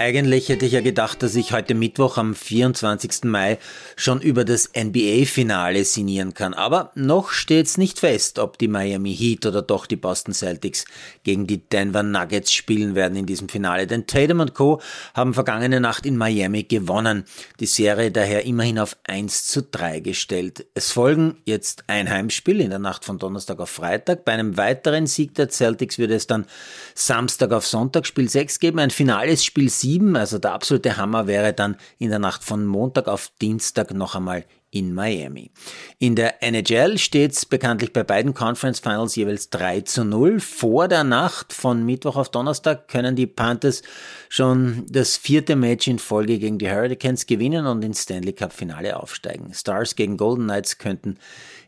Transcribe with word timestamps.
Eigentlich 0.00 0.48
hätte 0.48 0.64
ich 0.64 0.74
ja 0.74 0.80
gedacht, 0.80 1.24
dass 1.24 1.34
ich 1.34 1.52
heute 1.52 1.74
Mittwoch 1.74 2.18
am 2.18 2.36
24. 2.36 3.24
Mai 3.24 3.58
schon 3.96 4.20
über 4.20 4.44
das 4.44 4.70
NBA-Finale 4.72 5.84
sinnieren 5.84 6.34
kann. 6.34 6.54
Aber 6.54 6.92
noch 6.94 7.30
steht's 7.30 7.78
nicht 7.78 7.98
fest, 7.98 8.38
ob 8.38 8.58
die 8.58 8.68
Miami 8.68 9.12
Heat 9.12 9.44
oder 9.44 9.60
doch 9.60 9.86
die 9.86 9.96
Boston 9.96 10.34
Celtics 10.34 10.84
gegen 11.24 11.48
die 11.48 11.58
Denver 11.58 12.04
Nuggets 12.04 12.52
spielen 12.52 12.94
werden 12.94 13.18
in 13.18 13.26
diesem 13.26 13.48
Finale. 13.48 13.88
Denn 13.88 14.06
Tatum 14.06 14.38
und 14.38 14.54
Co. 14.54 14.80
haben 15.14 15.34
vergangene 15.34 15.80
Nacht 15.80 16.06
in 16.06 16.16
Miami 16.16 16.62
gewonnen. 16.62 17.24
Die 17.58 17.66
Serie 17.66 18.12
daher 18.12 18.44
immerhin 18.44 18.78
auf 18.78 18.96
1 19.02 19.48
zu 19.48 19.64
3 19.64 19.98
gestellt. 19.98 20.64
Es 20.74 20.92
folgen 20.92 21.38
jetzt 21.44 21.82
ein 21.88 22.08
Heimspiel 22.08 22.60
in 22.60 22.70
der 22.70 22.78
Nacht 22.78 23.04
von 23.04 23.18
Donnerstag 23.18 23.58
auf 23.58 23.70
Freitag. 23.70 24.24
Bei 24.24 24.30
einem 24.30 24.56
weiteren 24.56 25.08
Sieg 25.08 25.34
der 25.34 25.48
Celtics 25.48 25.98
würde 25.98 26.14
es 26.14 26.28
dann 26.28 26.46
Samstag 26.94 27.50
auf 27.50 27.66
Sonntag 27.66 28.06
Spiel 28.06 28.28
6 28.28 28.60
geben. 28.60 28.78
Ein 28.78 28.90
finales 28.90 29.44
Spiel 29.44 29.68
7 29.68 29.87
7, 29.88 30.16
also 30.16 30.38
der 30.38 30.52
absolute 30.52 30.98
Hammer 30.98 31.26
wäre 31.26 31.54
dann 31.54 31.76
in 31.98 32.10
der 32.10 32.18
Nacht 32.18 32.44
von 32.44 32.66
Montag 32.66 33.08
auf 33.08 33.30
Dienstag 33.40 33.94
noch 33.94 34.14
einmal 34.14 34.44
in 34.70 34.92
Miami. 34.92 35.50
In 35.98 36.14
der 36.14 36.42
NHL 36.42 36.98
steht 36.98 37.32
es 37.32 37.46
bekanntlich 37.46 37.94
bei 37.94 38.04
beiden 38.04 38.34
Conference 38.34 38.80
Finals 38.80 39.16
jeweils 39.16 39.48
3 39.48 39.80
zu 39.80 40.04
0. 40.04 40.40
Vor 40.40 40.88
der 40.88 41.04
Nacht 41.04 41.54
von 41.54 41.86
Mittwoch 41.86 42.16
auf 42.16 42.28
Donnerstag 42.28 42.88
können 42.88 43.16
die 43.16 43.26
Panthers 43.26 43.82
schon 44.28 44.84
das 44.90 45.16
vierte 45.16 45.56
Match 45.56 45.88
in 45.88 45.98
Folge 45.98 46.38
gegen 46.38 46.58
die 46.58 46.70
Hurricanes 46.70 47.24
gewinnen 47.24 47.64
und 47.64 47.82
ins 47.82 48.02
Stanley 48.02 48.34
Cup 48.34 48.52
Finale 48.52 48.94
aufsteigen. 49.00 49.54
Stars 49.54 49.96
gegen 49.96 50.18
Golden 50.18 50.44
Knights 50.44 50.76
könnten 50.76 51.16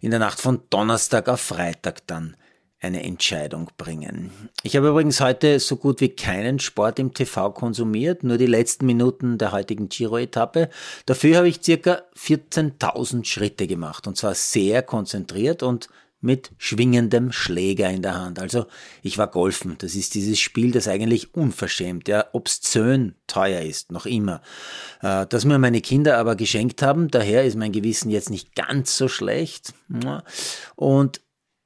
in 0.02 0.10
der 0.10 0.20
Nacht 0.20 0.40
von 0.40 0.60
Donnerstag 0.68 1.26
auf 1.30 1.40
Freitag 1.40 2.06
dann 2.06 2.36
eine 2.80 3.02
Entscheidung 3.02 3.70
bringen. 3.76 4.30
Ich 4.62 4.74
habe 4.76 4.88
übrigens 4.88 5.20
heute 5.20 5.60
so 5.60 5.76
gut 5.76 6.00
wie 6.00 6.08
keinen 6.08 6.58
Sport 6.58 6.98
im 6.98 7.12
TV 7.12 7.50
konsumiert, 7.50 8.24
nur 8.24 8.38
die 8.38 8.46
letzten 8.46 8.86
Minuten 8.86 9.36
der 9.36 9.52
heutigen 9.52 9.88
Giro-Etappe. 9.88 10.70
Dafür 11.04 11.36
habe 11.36 11.48
ich 11.48 11.62
circa 11.62 12.02
14.000 12.16 13.24
Schritte 13.24 13.66
gemacht 13.66 14.06
und 14.06 14.16
zwar 14.16 14.34
sehr 14.34 14.82
konzentriert 14.82 15.62
und 15.62 15.88
mit 16.22 16.50
schwingendem 16.58 17.32
Schläger 17.32 17.88
in 17.90 18.02
der 18.02 18.18
Hand. 18.18 18.38
Also 18.38 18.66
ich 19.02 19.16
war 19.18 19.28
golfen. 19.28 19.76
Das 19.78 19.94
ist 19.94 20.14
dieses 20.14 20.38
Spiel, 20.38 20.70
das 20.70 20.86
eigentlich 20.86 21.34
unverschämt, 21.34 22.08
ja, 22.08 22.26
obszön 22.32 23.14
teuer 23.26 23.62
ist, 23.62 23.90
noch 23.90 24.06
immer. 24.06 24.42
Äh, 25.02 25.26
das 25.26 25.44
mir 25.44 25.58
meine 25.58 25.80
Kinder 25.80 26.18
aber 26.18 26.36
geschenkt 26.36 26.82
haben, 26.82 27.08
daher 27.10 27.44
ist 27.44 27.56
mein 27.56 27.72
Gewissen 27.72 28.10
jetzt 28.10 28.30
nicht 28.30 28.54
ganz 28.54 28.96
so 28.96 29.08
schlecht. 29.08 29.72
Und 30.76 31.20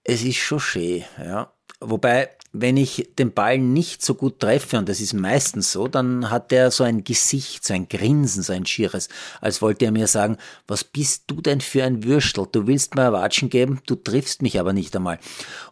es 0.04 0.22
ist 0.22 0.36
schon 0.36 0.60
schön, 0.60 1.04
ja. 1.18 1.50
Wobei, 1.80 2.30
wenn 2.52 2.76
ich 2.76 3.10
den 3.18 3.32
Ball 3.32 3.58
nicht 3.58 4.02
so 4.02 4.14
gut 4.14 4.38
treffe, 4.40 4.78
und 4.78 4.88
das 4.88 5.00
ist 5.00 5.12
meistens 5.12 5.72
so, 5.72 5.88
dann 5.88 6.30
hat 6.30 6.52
er 6.52 6.70
so 6.70 6.84
ein 6.84 7.04
Gesicht, 7.04 7.64
so 7.64 7.74
ein 7.74 7.88
Grinsen, 7.88 8.42
so 8.42 8.52
ein 8.52 8.64
schieres, 8.64 9.08
als 9.40 9.60
wollte 9.60 9.86
er 9.86 9.90
mir 9.90 10.06
sagen, 10.06 10.38
was 10.68 10.84
bist 10.84 11.24
du 11.26 11.40
denn 11.40 11.60
für 11.60 11.84
ein 11.84 12.04
Würstel? 12.04 12.46
Du 12.50 12.66
willst 12.66 12.94
mir 12.94 13.12
Watschen 13.12 13.50
geben, 13.50 13.80
du 13.86 13.96
triffst 13.96 14.40
mich 14.40 14.60
aber 14.60 14.72
nicht 14.72 14.94
einmal. 14.94 15.18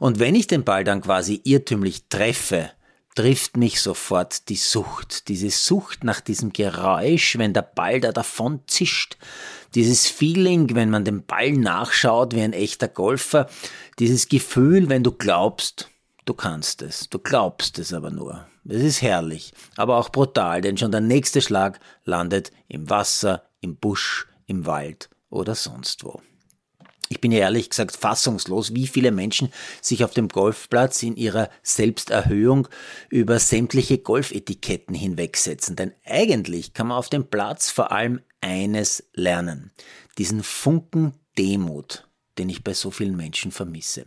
Und 0.01 0.19
wenn 0.19 0.35
ich 0.35 0.49
den 0.49 0.65
Ball 0.65 0.85
dann 0.85 1.03
quasi 1.03 1.41
irrtümlich 1.45 2.09
treffe, 2.09 2.73
trifft 3.15 3.57
mich 3.57 3.81
sofort 3.81 4.49
die 4.49 4.57
Sucht, 4.57 5.29
diese 5.29 5.51
Sucht 5.51 6.05
nach 6.05 6.21
diesem 6.21 6.53
Geräusch, 6.53 7.37
wenn 7.39 7.53
der 7.53 7.63
Ball 7.63 8.01
da 8.01 8.13
davon 8.13 8.61
zischt, 8.67 9.19
dieses 9.75 10.09
Feeling, 10.09 10.75
wenn 10.75 10.91
man 10.91 11.05
dem 11.05 11.25
Ball 11.25 11.53
nachschaut 11.53 12.35
wie 12.35 12.43
ein 12.43 12.53
echter 12.53 12.89
Golfer, 12.89 13.49
dieses 13.99 14.29
Gefühl, 14.29 14.89
wenn 14.89 15.03
du 15.03 15.13
glaubst, 15.13 15.91
du 16.25 16.35
kannst 16.35 16.83
es, 16.83 17.09
du 17.11 17.19
glaubst 17.19 17.79
es 17.79 17.93
aber 17.93 18.11
nur. 18.11 18.47
Es 18.69 18.83
ist 18.83 19.03
herrlich, 19.03 19.53
aber 19.77 19.97
auch 19.99 20.11
brutal, 20.11 20.61
denn 20.61 20.79
schon 20.79 20.93
der 20.93 21.01
nächste 21.01 21.43
Schlag 21.43 21.81
landet 22.05 22.53
im 22.69 22.89
Wasser, 22.89 23.43
im 23.61 23.77
Busch, 23.77 24.29
im 24.47 24.67
Wald 24.67 25.11
oder 25.31 25.55
sonst 25.55 26.05
wo. 26.05 26.23
Ich 27.13 27.21
bin 27.21 27.31
ehrlich 27.31 27.69
gesagt 27.69 27.95
fassungslos, 27.95 28.75
wie 28.75 28.87
viele 28.87 29.13
Menschen 29.13 29.53
sich 29.83 30.03
auf 30.03 30.15
dem 30.15 30.29
Golfplatz 30.29 31.03
in 31.03 31.15
ihrer 31.15 31.51
Selbsterhöhung 31.63 32.69
über 33.11 33.39
sämtliche 33.39 33.99
Golfetiketten 33.99 34.95
hinwegsetzen. 34.95 35.77
Denn 35.77 35.93
eigentlich 36.07 36.73
kann 36.73 36.87
man 36.87 36.97
auf 36.97 37.11
dem 37.11 37.27
Platz 37.27 37.71
vor 37.71 37.93
allem 37.93 38.23
eines 38.41 39.05
lernen. 39.13 39.73
Diesen 40.17 40.43
Funken 40.43 41.13
Demut, 41.37 42.09
den 42.39 42.49
ich 42.49 42.65
bei 42.65 42.73
so 42.73 42.91
vielen 42.91 43.15
Menschen 43.15 43.53
vermisse. 43.53 44.07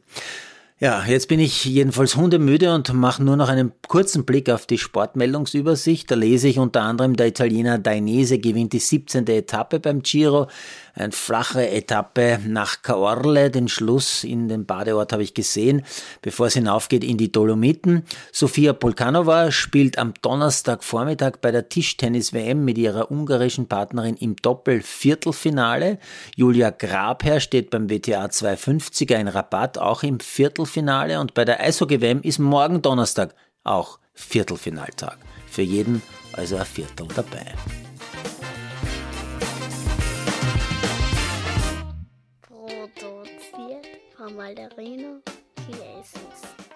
Ja, 0.78 1.06
jetzt 1.06 1.30
bin 1.30 1.40
ich 1.40 1.64
jedenfalls 1.64 2.18
hundemüde 2.18 2.74
und 2.76 2.92
mache 2.94 3.24
nur 3.24 3.38
noch 3.38 3.48
einen 3.48 3.72
kurzen 3.88 4.26
Blick 4.26 4.50
auf 4.50 4.66
die 4.66 4.78
Sportmeldungsübersicht. 4.78 6.12
Da 6.12 6.16
lese 6.16 6.50
ich 6.50 6.60
unter 6.60 6.82
anderem, 6.82 7.16
der 7.16 7.28
Italiener 7.28 7.80
Dainese 7.80 8.40
gewinnt 8.40 8.74
die 8.74 8.80
17. 8.80 9.26
Etappe 9.28 9.80
beim 9.80 10.02
Giro. 10.02 10.48
Eine 10.96 11.12
flache 11.12 11.70
Etappe 11.70 12.40
nach 12.48 12.82
Caorle. 12.82 13.52
Den 13.52 13.68
Schluss 13.68 14.24
in 14.24 14.48
den 14.48 14.66
Badeort 14.66 15.12
habe 15.12 15.24
ich 15.24 15.34
gesehen, 15.34 15.84
bevor 16.22 16.48
es 16.48 16.54
hinaufgeht 16.54 17.04
in 17.04 17.18
die 17.18 17.32
Dolomiten. 17.32 18.04
Sofia 18.32 18.72
Polkanova 18.72 19.52
spielt 19.52 19.98
am 19.98 20.14
Donnerstagvormittag 20.22 21.38
bei 21.42 21.52
der 21.52 21.68
Tischtennis-WM 21.68 22.64
mit 22.64 22.78
ihrer 22.78 23.12
ungarischen 23.12 23.68
Partnerin 23.68 24.16
im 24.16 24.38
Doppel-Viertelfinale. 24.38 26.00
Julia 26.38 26.70
Grabherr 26.70 27.42
steht 27.42 27.72
beim 27.72 27.90
WTA 27.90 28.28
250er 28.28 29.16
in 29.16 29.28
Rabatt 29.28 29.78
auch 29.78 30.04
im 30.04 30.22
Viertelfinale 30.22 31.20
und 31.20 31.34
bei 31.34 31.44
der 31.44 31.60
Eishockey-WM 31.60 32.22
ist 32.22 32.40
morgen 32.40 32.82
Donnerstag 32.82 33.36
auch 33.66 34.00
Viertelfinaltag. 34.14 35.18
Für 35.50 35.62
jeden 35.62 36.02
also 36.34 36.56
ein 36.56 36.66
Viertel 36.66 37.08
dabei. 37.14 37.54
Von 44.26 44.38
Malderino 44.38 45.22
Chiesis. 45.68 46.75